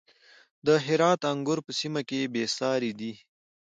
د 0.65 0.67
هرات 0.85 1.21
انګور 1.31 1.59
په 1.65 1.71
سیمه 1.79 2.01
کې 2.09 2.31
بې 2.33 2.43
ساري 2.57 2.91
دي. 2.99 3.13